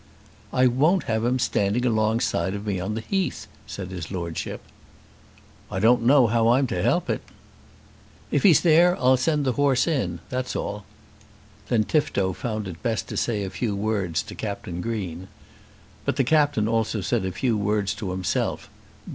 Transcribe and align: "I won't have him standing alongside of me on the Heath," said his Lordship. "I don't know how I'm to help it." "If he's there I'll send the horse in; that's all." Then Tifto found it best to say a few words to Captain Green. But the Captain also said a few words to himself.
"I 0.51 0.65
won't 0.65 1.03
have 1.03 1.23
him 1.23 1.37
standing 1.37 1.85
alongside 1.85 2.55
of 2.55 2.65
me 2.65 2.79
on 2.79 2.95
the 2.95 3.01
Heath," 3.07 3.45
said 3.67 3.91
his 3.91 4.09
Lordship. 4.09 4.59
"I 5.69 5.79
don't 5.79 6.01
know 6.01 6.25
how 6.25 6.47
I'm 6.53 6.65
to 6.73 6.81
help 6.81 7.07
it." 7.07 7.21
"If 8.31 8.41
he's 8.41 8.61
there 8.61 8.97
I'll 8.97 9.15
send 9.15 9.45
the 9.45 9.51
horse 9.51 9.85
in; 9.87 10.17
that's 10.27 10.55
all." 10.55 10.85
Then 11.67 11.83
Tifto 11.83 12.33
found 12.33 12.67
it 12.67 12.81
best 12.81 13.07
to 13.09 13.15
say 13.15 13.43
a 13.43 13.51
few 13.51 13.75
words 13.75 14.23
to 14.23 14.33
Captain 14.33 14.81
Green. 14.81 15.27
But 16.03 16.15
the 16.15 16.23
Captain 16.23 16.67
also 16.67 17.01
said 17.01 17.23
a 17.23 17.31
few 17.31 17.55
words 17.55 17.93
to 17.93 18.09
himself. 18.09 18.71